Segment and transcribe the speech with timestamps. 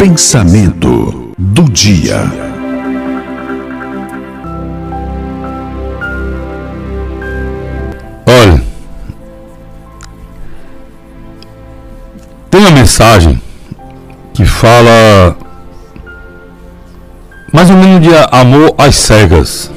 [0.00, 2.22] Pensamento do dia.
[8.26, 8.64] Olha,
[12.50, 13.42] tem uma mensagem
[14.32, 15.36] que fala
[17.52, 19.70] mais ou menos de amor às cegas.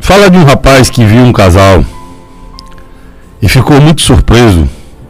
[0.00, 1.84] Fala de um rapaz que viu um casal
[3.42, 4.66] e ficou muito surpreso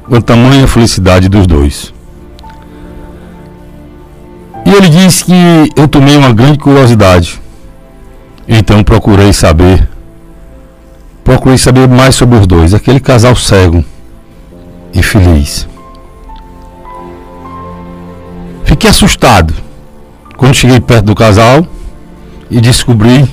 [0.08, 1.92] com tamanha felicidade dos dois.
[4.66, 7.40] E ele disse que eu tomei uma grande curiosidade.
[8.48, 9.88] Então procurei saber.
[11.22, 13.84] Procurei saber mais sobre os dois, aquele casal cego
[14.92, 15.66] e feliz.
[18.64, 19.54] Fiquei assustado
[20.36, 21.66] quando cheguei perto do casal
[22.50, 23.28] e descobri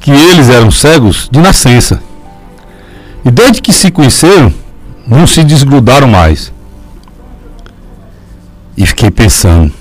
[0.00, 2.00] que eles eram cegos de nascença.
[3.24, 4.52] E desde que se conheceram,
[5.08, 6.52] não se desgrudaram mais.
[8.76, 9.72] E fiquei pensando.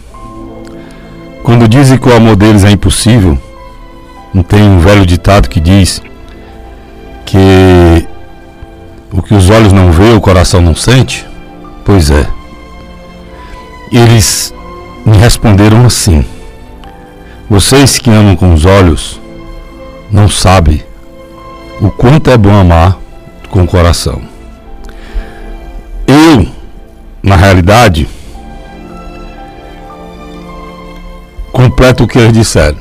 [1.44, 3.38] Quando dizem que o amor deles é impossível,
[4.34, 6.02] não tem um velho ditado que diz
[7.26, 8.08] que
[9.12, 11.26] o que os olhos não vê, o coração não sente?
[11.86, 12.28] Pois é.
[13.92, 14.54] Eles
[15.06, 16.26] me responderam assim:
[17.50, 19.20] Vocês que amam com os olhos
[20.12, 20.84] não sabem
[21.80, 22.98] o quanto é bom amar
[23.50, 24.37] com o coração.
[27.22, 28.08] Na realidade,
[31.52, 32.78] completo o que eles disseram.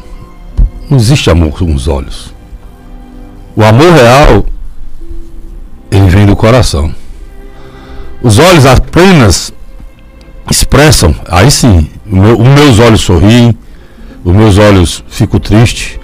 [0.88, 2.34] Não existe amor com os olhos.
[3.56, 4.46] O amor real,
[5.90, 6.94] ele vem do coração.
[8.22, 9.52] Os olhos apenas
[10.50, 13.56] expressam, aí sim, meu, os meus olhos sorriem,
[14.24, 15.98] os meus olhos ficam tristes,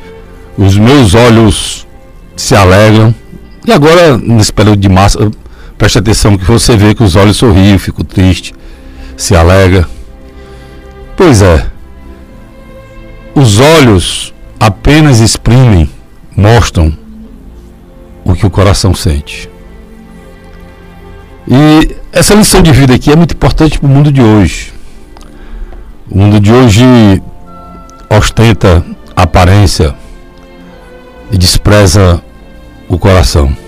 [0.56, 1.86] os meus olhos
[2.36, 3.14] se alegram.
[3.66, 5.18] E agora, nesse período de massa,
[5.82, 8.52] preste atenção que você vê que os olhos sorriem, ficam tristes,
[9.16, 9.84] se alegra.
[11.16, 11.66] Pois é,
[13.34, 15.90] os olhos apenas exprimem,
[16.36, 16.96] mostram
[18.24, 19.50] o que o coração sente.
[21.48, 24.72] E essa lição de vida aqui é muito importante para o mundo de hoje.
[26.08, 26.84] O mundo de hoje
[28.08, 29.96] ostenta aparência
[31.32, 32.22] e despreza
[32.88, 33.62] o coração.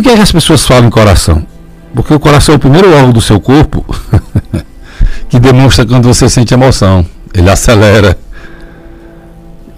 [0.00, 1.46] Por que, é que as pessoas falam em coração?
[1.94, 3.84] Porque o coração é o primeiro órgão do seu corpo
[5.28, 7.04] que demonstra quando você sente emoção.
[7.34, 8.18] Ele acelera.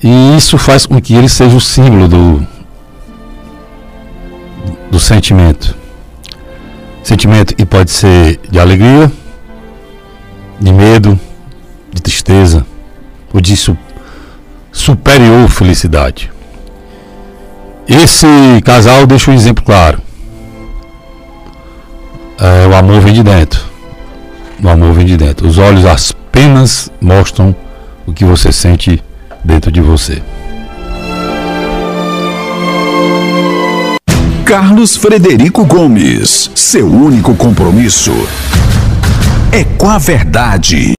[0.01, 2.47] E isso faz com que ele seja o símbolo do,
[4.93, 5.75] do sentimento.
[7.03, 9.11] Sentimento que pode ser de alegria,
[10.61, 11.19] de medo,
[11.93, 12.65] de tristeza,
[13.35, 13.77] ou de su
[14.71, 16.31] superior felicidade.
[17.89, 18.29] Esse
[18.65, 20.01] casal deixa um exemplo claro.
[22.45, 23.61] É, o amor vem de dentro.
[24.61, 25.47] O amor vem de dentro.
[25.47, 27.55] Os olhos apenas mostram
[28.05, 29.01] o que você sente
[29.45, 30.21] dentro de você.
[34.45, 38.13] Carlos Frederico Gomes, seu único compromisso
[39.53, 40.91] é com a verdade.